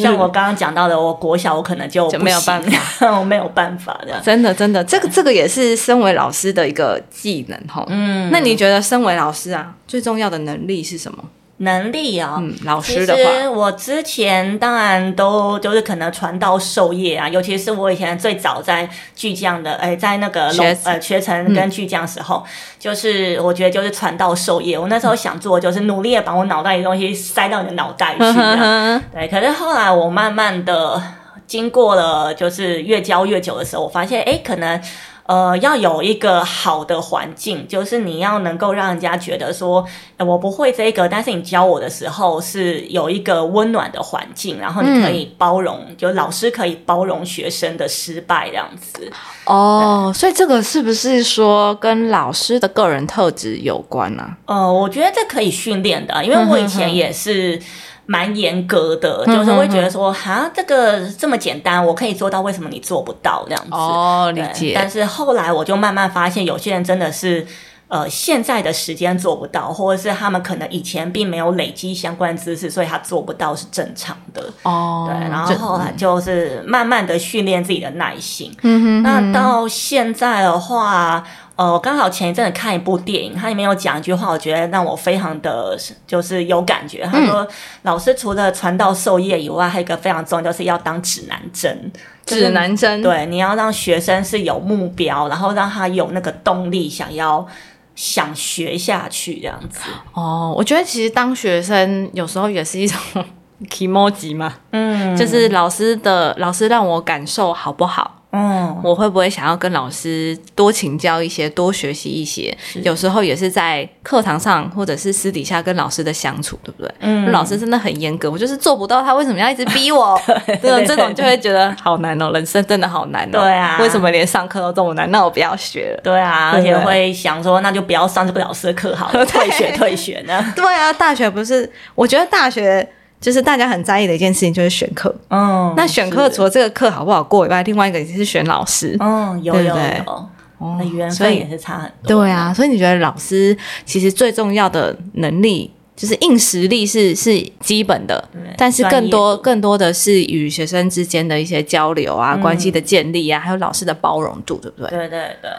[0.00, 4.18] 像我刚刚讲到的，我国小我可能就没有办法， 我没有办法的。
[4.24, 7.84] 真的，真的，这个这个也是身为老师的一个技能哈。
[7.88, 11.22] 嗯，那你觉得身为老师啊，最重要的能力是什么？
[11.58, 22.44] 能力啊，老师的话，其实我之前当然都就是可能传道授业啊，尤其是我以前最早在巨匠的，哎，在那个龙呃学成跟巨匠时候，
[22.78, 28.20] 就是我觉得就是传道授业，我那时候想做就是努力的把我脑袋里东西塞到你的脑袋去，
[29.14, 29.26] 对。
[29.28, 31.02] 可是后来我慢慢的
[31.46, 34.78] 经过了就是越教越久的时候，我发现哎，可能。
[35.26, 39.84] 呃，要有一个好的环境，就是你要能够让人家觉得说，
[40.18, 49.10] 我不会这个，但是你教我的时候是有一个温暖的环境，然后你可以包容，就老师可以包容学生的失败这样子。
[49.46, 54.36] 哦，所以这个是不是说跟老师的个人特质有关呢？
[54.46, 57.60] 呃，我觉得这可以训练的，因为我以前也是。
[58.06, 63.70] 蛮严格的，就是会觉得说，哈，这个这么简单，我可以做到，为什么你做不到这样子？
[63.72, 64.72] 哦，理解。
[64.74, 67.44] 但是后来我就慢慢发现，有些人真的是，
[67.88, 74.42] 呃，现在的时间做不到，或者是他们可能以前并没有累积相关知识，所以他做不到是正常的。
[74.62, 75.28] 哦，对。
[75.28, 78.54] 然后后来就是慢慢的训练自己的耐心。
[78.62, 79.02] 嗯哼。
[79.02, 81.24] 那到现在的话。
[81.56, 85.74] 呃，我刚好前一阵子看一部电影，它里面有讲一句话，我觉得让我非常的
[86.06, 87.02] 就是有感觉。
[87.10, 87.48] 他说，
[87.82, 91.90] 老师除了传道授业以外，还有一个非常重要，就是要当指南针。
[92.26, 97.46] 指南针，对，你要让学生是有目标，然后让他有那个动力，想要
[97.94, 99.80] 想学下去这样子。
[100.12, 103.24] 哦，我觉得其实当学生有时候也是一种
[103.70, 108.15] emoji 嘛，嗯，就是老师的老师让我感受好不好？
[108.36, 112.54] 嗯，我会不会想要跟老师多请教一些，多学习一些？
[112.82, 116.94] 有时候也是在课堂上，或者是私底下跟老师的相处，对不对？
[117.00, 120.20] 嗯，老师真的很严格，我就是做不到，他为什么要一直逼我？
[120.60, 123.40] 这种这种就会觉得好难哦，人生真的好难哦。
[123.40, 125.10] 对啊，为什么连上课都这么难？
[125.10, 126.00] 那我不要学了。
[126.02, 130.52] 对啊，而且会想说，那就不要上这个老师的课好了， 退学退学呢？
[130.54, 131.70] 对啊，大学不是？
[131.94, 132.86] 我觉得大学。
[133.20, 135.14] 就是大家很在意的一件事情，就是选课。
[135.30, 138.96] 嗯，那选课除了这个课好不好过以外，另外一个也是选老师。
[139.00, 142.22] 嗯，有有有，哦，缘分也是差很多。
[142.22, 154.90] 对啊，所以你觉得老师其实最重要的能力，就是硬实力是是基本的，但是更多更多的是与学生之间的一些交流啊，关系的建立啊，还有老师的包容度，对不对？
[154.90, 155.50] 对对对。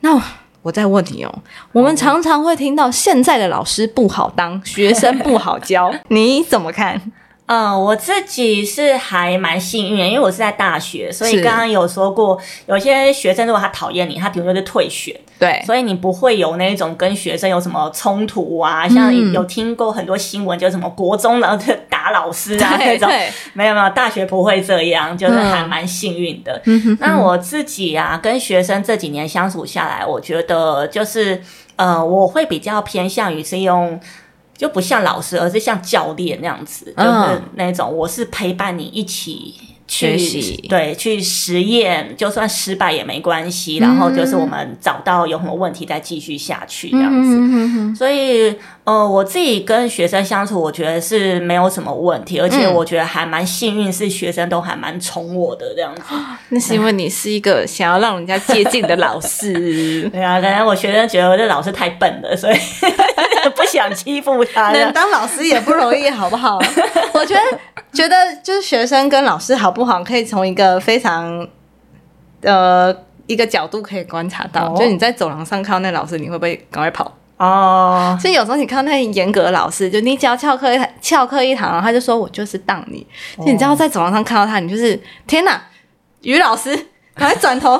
[0.00, 0.22] 那。
[0.62, 1.34] 我在问你哦，
[1.72, 7.00] 我们常常会听到现在的老师不好当，学生不好教，你怎么看？
[7.52, 15.20] 嗯，我自己是还蛮幸运，因为我是在大学，所以刚刚有说过，有些学生如果他讨厌你，他顶多就是退学。
[15.38, 18.88] 对，所以你不会有那种跟学生有什么冲突啊？
[18.88, 23.06] 像有听过很多新闻，就什么国中然后 打老师啊那种，
[23.52, 26.58] 没有没有，大学不会这样，就是还蛮幸运的。
[27.00, 31.42] 那我自己啊，跟学生这几年相处下来，我觉得就是
[31.76, 34.00] 呃，我会比较偏向于是用。
[34.62, 39.52] 就不像老师，而是像教练那样子，就是那种我是陪伴你一起
[39.92, 43.76] 学习，对，去实验，就算失败也没关系。
[43.76, 47.94] 然后就是我们找到有什么问题再继续下去这样子。
[47.94, 56.02] 所以呃，我自己跟学生相处，我觉得是没有什么问题，而且我觉得还蛮幸运，是学生都还蛮宠我的这样子。
[56.48, 59.52] 那是因为你是一个想要让人家接近的老师。
[60.10, 62.56] 对啊，可能我学生觉得我这老师太笨了，所以。
[63.56, 66.60] 不想欺负他，能当老师也不容易，好不好？
[67.12, 67.58] 我觉得，
[67.92, 71.46] 觉得就是学生跟老师好不好，可以从一个非常
[72.42, 72.94] 呃
[73.26, 74.74] 一个角度可以观察到。
[74.74, 77.12] 就你在走廊上看到那老师，你会不会赶快跑？
[77.36, 83.06] 哦，所以有时候你看到那严格的老师，就你只要翘课一翘课一堂，他就说我就是当你。
[83.38, 85.60] 就你知道在走廊上看到他，你就是天哪，
[86.22, 86.74] 于老师，
[87.14, 87.78] 赶快转头，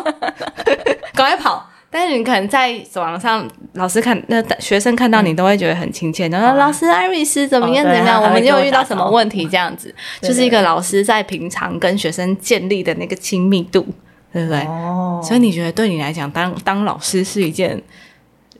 [1.14, 1.68] 赶快跑。
[1.92, 13.86] 但是你可能在走廊上，老师看那学生看到你都会觉得很亲切，然后老师艾瑞斯怎么样怎么样，我们又遇到什么问题这样子，就是一个老师在平常跟学生建立的那个亲密度，
[14.32, 14.60] 对不对？
[14.62, 17.78] 哦，所以你觉得对你来讲，当当老师是一件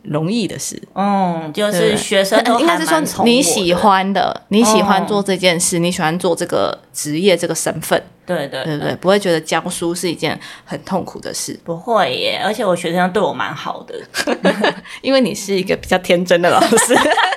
[0.02, 0.80] 容易的事。
[0.94, 8.96] 嗯，就是学生都应该是还蛮宠我说你喜，欢的，你喜欢哦做这件事，你喜欢做这个职业这个身份，对对对不对？
[8.96, 13.94] 不会觉得教书是一件很痛苦的事，不会耶，而且我学生对我蛮好的。
[15.02, 16.96] 因为你是一个比较天真的老师。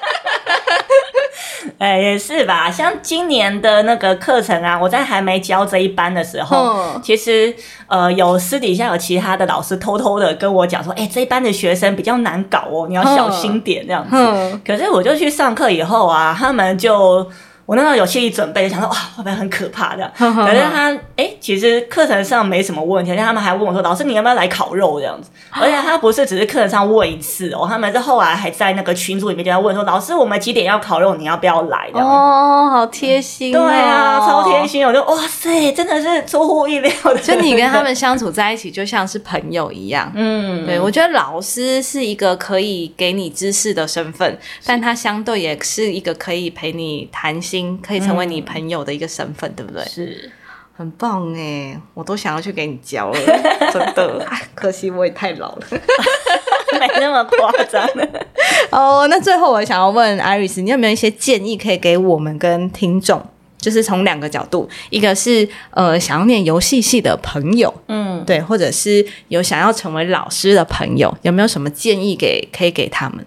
[1.78, 2.72] 哎，也是吧。
[2.72, 7.54] 像今年的那个课程啊，我在还没教这一班的时候，嗯其实
[7.88, 14.16] 呃，有私底下有其他的老师偷偷的跟我讲说，哎，这一班的学生比较难搞哦，你要小心点这样子。
[14.16, 17.30] 嗯可是我就去上课以后啊，他们就。
[17.66, 20.12] 我那时候有心理准备，想说哇会不会很可怕这样？
[20.16, 31.16] 可是他哎、其实课程上没什么问题，而且他们还问我说：“老师，你要不要来烤肉？”这样子， 而且他不是只是课程上问一次哦，他们是后来还在那个群组里面就在问说：“老师，我们几点要烤肉？
[31.16, 32.08] 你要不要来？”这样。
[32.08, 34.66] 哦，好贴心、对啊，超贴。
[34.68, 34.86] 心！
[34.86, 37.18] 我就哇塞，真的是出乎意料的。
[37.20, 40.12] 就你跟他们相处在一起，就像是朋友一样。
[40.16, 49.84] 嗯，对，我觉得老师是一个可以给你知识的身份，但他相对也是一个可以陪你谈心、可以成为你朋友的一个身份，对不对？
[49.86, 50.32] 是
[50.78, 53.20] 很棒哎，我都想要去给你教了，
[53.72, 54.26] 真的。
[54.30, 55.68] 唉可惜我也太老了。
[56.80, 57.88] 没那么夸张。
[58.72, 63.22] 哦，那最后我想要问 Iris，你有没有一些建议可以给我们跟听众？
[63.58, 73.26] 就是从两个角度，一个是呃想要念游戏系的朋友，嗯，对，或者是有想要成为老师的朋友，有没有什么建议给可以给他们？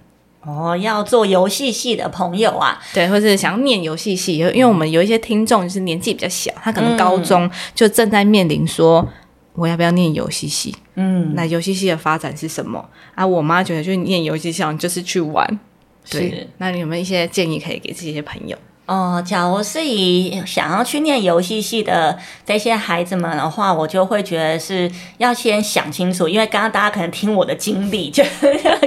[0.48, 9.06] 哦，要做游戏系的朋友啊，对，或者想要念游戏系，因为我们有一些听众就是年纪比较小，他可能高中就正在面临说。
[9.54, 10.72] 我要不要念游戏系？
[10.94, 13.26] 嗯，那游戏系的发展是什么啊？
[13.26, 15.58] 我妈觉得去念游戏系就是去玩，
[16.08, 16.48] 对是。
[16.58, 18.56] 那你有没有一些建议可以给这些朋友？
[18.88, 28.24] 哦，假如是以想要去念游戏系的这些孩子们的话，我就会觉得是要先想清楚，因为刚刚大家可能听我的经历， 就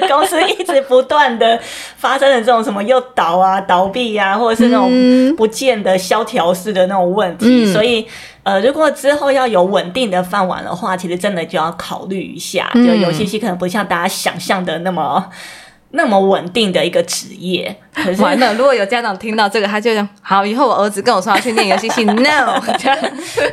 [0.09, 1.59] 公司一直不断的
[1.97, 8.07] 发生了这种什么又倒啊、倒闭啊，或者是那种不见得萧条式的那种问题，嗯所以。
[8.43, 15.23] 呃，如果之后要有稳定的饭碗的话，其实真的就要考虑一下，嗯就游戏系可能不像大家想象的那么
[15.91, 17.75] 那么稳定的一个职业。
[17.93, 22.55] 可是完了，如果有家长听到这个，他就讲好，以后我儿子跟我说要去念游戏系， no，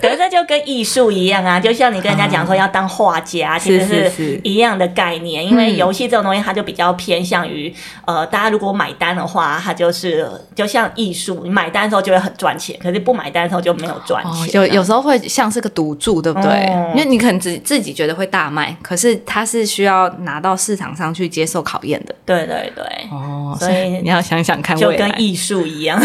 [0.01, 5.45] 可是这就跟艺术一样啊，就像你跟人家讲说要当画家，其实是一样的概念。
[5.45, 7.75] 因为游戏这种东西，它就比较偏向于
[8.07, 16.53] 呃，大家如果买单的话，它就是就像艺术，你买单的时候就会很赚钱，可是不买单的时候就没有赚钱啊、哦，就有时候会像是个赌注，对不对？
[16.67, 22.15] 哦因为你可能自自己觉得会大卖，可是它是需要拿到市场上去接受考验的。
[22.37, 24.91] 对对对，哦所以你要想想看就。
[24.93, 26.01] 跟艺术一样。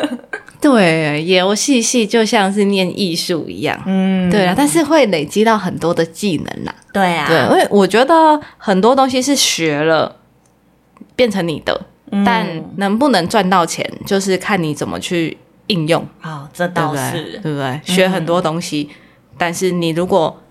[0.60, 3.80] 对，游戏系就像是念艺术一样。
[3.86, 6.74] 嗯，对啊，但是会累积到很多的技能啦。
[6.92, 10.16] 对啊，对，因为我觉得很多东西是学了
[11.14, 12.46] 变成你的，嗯但
[12.76, 15.38] 能不能赚到钱，就是看你怎么去
[15.68, 16.04] 应用。
[16.22, 16.96] 哦，这对不对？
[16.96, 17.80] 倒是对不对？
[17.84, 18.88] 学很多东西，
[19.36, 20.42] 但是你如果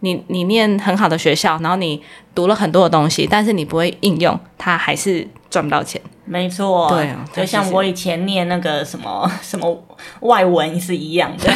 [0.00, 2.02] 你你念很好的学校，然后你
[2.34, 6.00] 读了很多的东西，但是你不会应用，它还是赚不到钱。
[6.24, 9.82] 没错，对啊就像我以前念那个什么什么
[10.20, 11.50] 外文是一样的，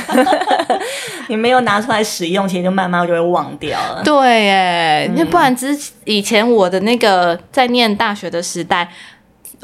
[1.29, 4.03] 你没有拿出来使用，其实就慢慢就会忘掉了。
[4.03, 8.91] 对，耶，那、不然之以前我的那个在念大学的时代，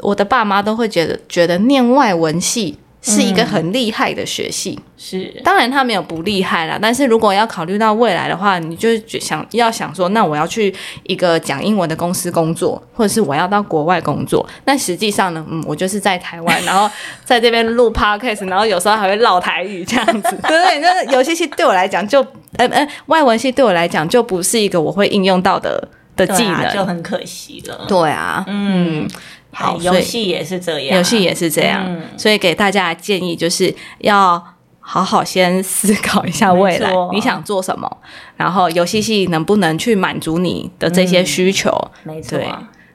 [0.01, 4.79] 我的爸妈都会觉得觉得念外文系是一个很厉害的学系。
[4.97, 8.89] 是，当然，他没有不厉害啦，但是如果要考虑到未来的话，你就
[9.19, 10.73] 想要想说，那我要去
[11.03, 14.45] 一个讲英文的公司工作，或者是我要到国外工作。
[14.65, 16.93] 那实际上呢，嗯，我就是在台湾， 然后
[17.23, 20.79] 在这边录 podcast，然后有时候还会唠台语这样子，对 不对？
[20.79, 22.19] 那游戏系对我来讲就，
[22.57, 25.87] 呃呃，外文系对我来讲就不是一个我会应用到的
[26.17, 26.85] 的技能啊，就。
[26.85, 27.85] 很可惜了。
[27.87, 29.07] 对啊，嗯，
[29.51, 34.41] 好，游戏也是这样，游戏也是这样，嗯所以给大家的建议就是要
[34.79, 37.89] 好好先思考一下未来你想做什么，
[38.37, 41.71] 然后游戏系能不能去满足你的这些需求。
[42.03, 42.37] 没错。
[42.37, 42.47] 对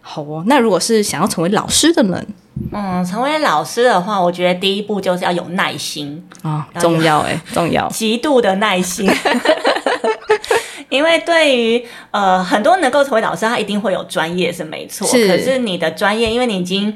[0.06, 2.26] 好哦，那如果是想要成为老师的人
[2.72, 7.88] 嗯，成为老师的话，我觉得第一步就是要有耐心，啊、要重要哎，重要。
[7.90, 9.10] 极度的耐心。
[10.94, 15.26] 因为对于呃很多能够成为老师，他一定会有专业是没错，是。
[15.26, 16.94] 可是你的专业，因为你已经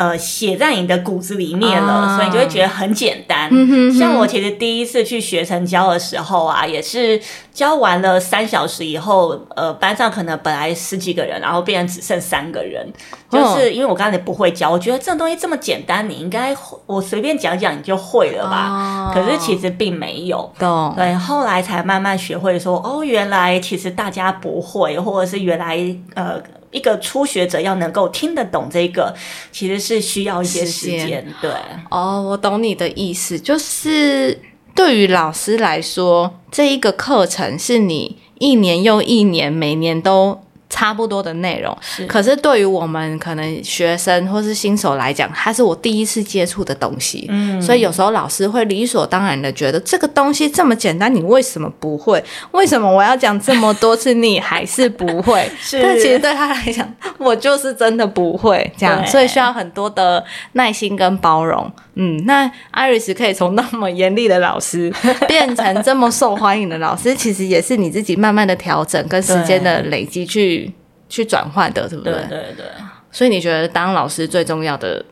[0.00, 3.50] 呃写在你的骨子里面了，啊所以你就会觉得很简单。
[3.52, 7.20] 嗯哼哼像我其实第一次去学成教的时候啊，也是
[7.52, 12.90] 教完了三小时以后，呃，班上可能本来十几个人，然后变成只剩三个人，
[13.28, 18.70] 哦就是因为我刚才不会教，我觉得这种东西这么简单，你应该我随便讲讲你就会了吧？
[18.70, 20.50] 哦可是其实并没有。
[20.58, 25.76] 懂对，后来才慢慢学会说，哦，原来其实大家不会，或者是原来
[26.14, 26.40] 呃
[26.70, 29.14] 一个初学者要能够听得懂这个，
[29.50, 31.26] 其实是需要一些时间。
[31.40, 31.50] 对，
[31.90, 34.40] 哦，我懂你的意思，就是
[34.74, 40.40] 对于老师来说，这一个课程是你一年又一年，每年都
[40.70, 41.76] 差不多的内容。
[41.82, 52.24] 是可是对于我们可能学生或是新手来讲，它是我第一次接触的东西，嗯所以有时候老师会理所当然的觉得这个东西这么简单，你为什么不会？
[52.52, 55.50] 为什么我要讲这么多次你还是不会？
[55.60, 61.70] 是但其实对他来讲，我就是真的不会这样，所以需要很多的耐心跟包容。
[62.02, 64.90] 嗯，那 Iris 可以从那么严厉的老师
[65.28, 70.72] 变成这么受欢迎的老师，其实也是你自己慢慢的调整跟时间的累积去
[71.10, 72.64] 去转换的，对不对对对，
[73.12, 75.04] 所以你觉得当老师最重要的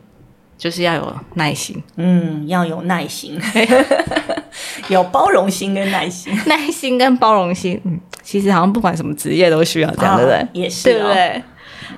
[0.57, 3.39] 就是要有耐心，嗯，要有耐心，
[4.89, 10.39] 有包容心跟耐心， 耐心跟包容心，嗯，其实好像不管什么职业都需要这样，对不对？
[10.39, 11.07] 啊也是、对不？
[11.07, 11.43] 对？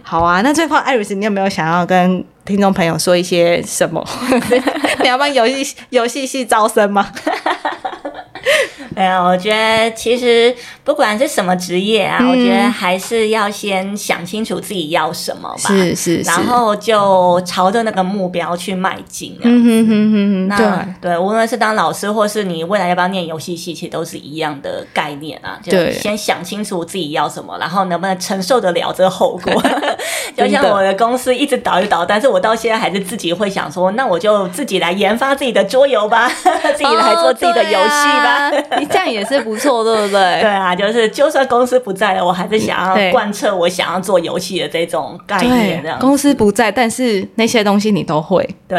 [0.03, 4.05] 好啊，那最后艾瑞斯，你有没有想要跟听众朋友说一些什么？
[5.03, 7.11] 你要帮游戏游戏系招生吗？
[9.01, 19.33] 哎呀，我觉得其实不管是什么职业啊，嗯我觉得还是要先想清楚自己要什么吧，是是是，然后就朝着那个目标去迈进。
[19.37, 19.41] 啊。
[19.45, 20.57] 嗯哼哼哼哼，那
[21.01, 21.11] 对。
[21.11, 25.59] 对，无论是当老师，或是你未来要不要念游戏系，其实都是一样的概念啊。
[25.63, 29.63] 就对先想清楚自己要什么，然后能不能承受得了这个后果。
[30.37, 36.29] 就像我的公司一直倒一倒，但是我到现在还是自己会想说，那我就自己来研发自己的桌游吧，
[36.75, 38.51] 自己来做自己的游戏吧。
[38.51, 40.41] 哦啊你这样也是不错，对不对？
[40.41, 48.79] 对啊，就是就算公司不在了，我还是想要贯彻我想要做游戏的这种概念，这样公司不在，但是那些东西你都会，对。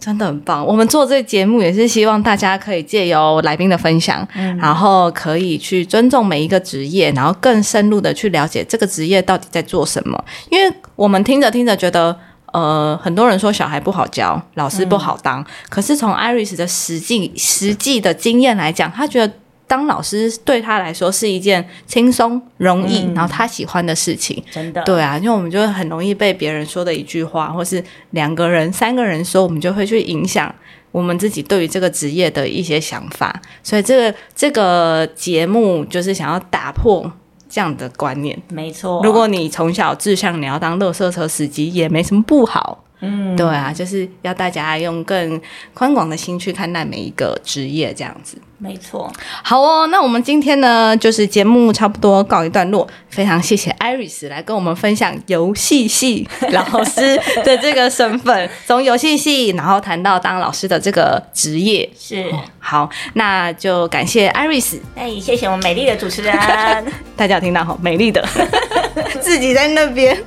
[0.00, 0.64] 真的很棒。
[0.64, 4.26] 我们做这个节目也是希望大家可以借由来宾的分享，
[4.60, 10.24] 然后可以去尊重每一个职业，然后更深入的去了解这个职业到底在做什么。
[10.50, 12.16] 因为我们听着听着觉得。
[12.50, 15.44] 呃，很多人说小孩不好教，老师不好当。
[15.68, 19.34] 可是从 Iris 的实际实际的经验来讲，他觉得
[19.68, 24.42] 当老师对他来说是一件轻松、容易，嗯然后他喜欢的事情。
[24.50, 30.52] 真的，对啊，因为我们就会很容易被别人说的一句话，或是两个人、三个人说，我们就会去影响
[30.90, 33.40] 我们自己对于这个职业的一些想法。
[33.62, 37.12] 所以这个这个节目就是想要打破
[37.48, 38.36] 这样的观念。
[38.48, 39.02] 没错。
[39.04, 42.84] 如果你从小志向你要当乐色车司机，也没什么不好。
[43.00, 45.40] 嗯，对啊，就是要大家用更
[45.72, 48.36] 宽广的心去看待每一个职业，这样子。
[48.60, 49.08] 没错，
[49.44, 61.88] 好哦，那我们今天呢，就是节目差不多告一段落，非常谢谢 Iris 来跟我们分享游戏系 老师的这个身份，从游戏系，然后谈到当老师的这个职业。
[61.96, 62.26] 是。
[62.58, 66.36] 好，那就感谢 Iris，哎，谢谢我们美丽的主持人。
[67.16, 68.26] 大家有听到哈，美丽的
[69.22, 70.20] 自己在那边。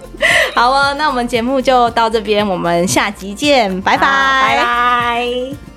[0.56, 5.71] 好哦，那我们节目就到这边，我们下集见，拜拜，拜拜。